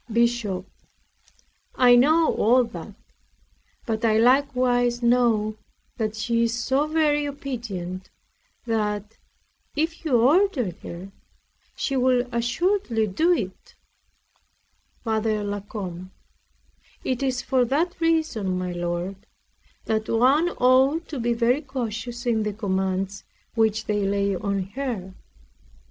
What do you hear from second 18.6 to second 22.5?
lord, that one ought to be very cautious in